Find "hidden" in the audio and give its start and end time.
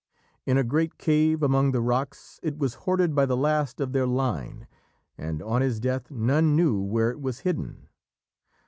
7.41-7.87